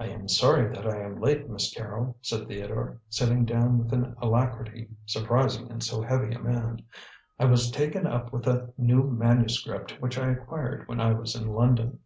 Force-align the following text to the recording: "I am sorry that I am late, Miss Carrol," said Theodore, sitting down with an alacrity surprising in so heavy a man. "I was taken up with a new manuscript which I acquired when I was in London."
"I 0.00 0.06
am 0.06 0.28
sorry 0.28 0.72
that 0.74 0.86
I 0.86 0.96
am 1.02 1.20
late, 1.20 1.46
Miss 1.46 1.70
Carrol," 1.74 2.16
said 2.22 2.48
Theodore, 2.48 3.02
sitting 3.10 3.44
down 3.44 3.76
with 3.76 3.92
an 3.92 4.16
alacrity 4.16 4.88
surprising 5.04 5.68
in 5.68 5.82
so 5.82 6.00
heavy 6.00 6.32
a 6.34 6.38
man. 6.38 6.86
"I 7.38 7.44
was 7.44 7.70
taken 7.70 8.06
up 8.06 8.32
with 8.32 8.46
a 8.46 8.72
new 8.78 9.02
manuscript 9.02 10.00
which 10.00 10.16
I 10.16 10.30
acquired 10.30 10.88
when 10.88 11.00
I 11.02 11.12
was 11.12 11.36
in 11.36 11.48
London." 11.52 11.98